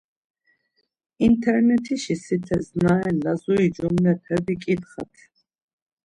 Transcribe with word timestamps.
İnternetişi 1.25 2.15
sites 2.25 2.67
na 2.83 2.93
ren 3.01 3.17
Lazuri 3.25 3.67
cumlepe 3.75 4.37
biǩitxat. 4.45 5.13